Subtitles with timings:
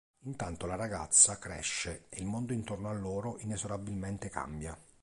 [0.21, 4.75] Intanto la ragazza cresce e il mondo intorno a loro inesorabilmente cambia.